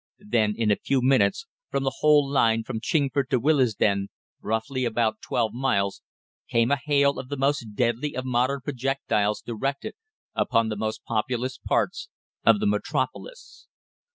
[0.27, 4.07] Then in a few minutes, from the whole line from Chingford to Willesden,
[4.41, 6.01] roughly about twelve miles,
[6.49, 9.93] came a hail of the most deadly of modern projectiles directed
[10.33, 12.09] upon the most populous parts
[12.43, 13.67] of the metropolis.